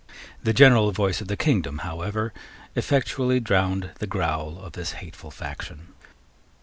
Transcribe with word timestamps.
The 0.41 0.51
general 0.51 0.91
voice 0.91 1.21
of 1.21 1.27
the 1.27 1.37
kingdom, 1.37 1.77
however, 1.85 2.33
effectually 2.75 3.39
drowned 3.39 3.91
the 3.99 4.07
growl 4.07 4.57
of 4.57 4.71
this 4.73 4.93
hateful 4.93 5.29
faction. 5.29 5.89